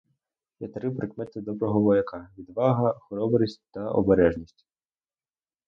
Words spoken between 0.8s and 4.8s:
прикмети доброго вояка: відвага, хоробрість та обережність.